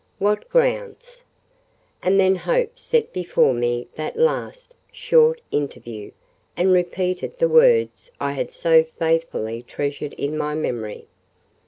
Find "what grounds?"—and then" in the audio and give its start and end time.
0.17-2.35